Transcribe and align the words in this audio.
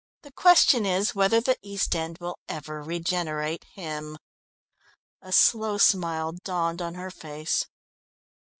"The 0.23 0.31
question 0.31 0.83
is, 0.83 1.13
whether 1.13 1.39
the 1.39 1.59
East 1.61 1.95
End 1.95 2.17
will 2.19 2.39
ever 2.49 2.81
regenerate 2.81 3.65
him." 3.75 4.17
A 5.21 5.31
slow 5.31 5.77
smile 5.77 6.31
dawned 6.43 6.81
on 6.81 6.95
her 6.95 7.11
face. 7.11 7.67